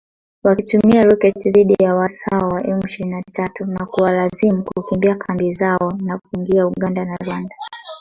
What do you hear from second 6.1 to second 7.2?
kuingia Uganda na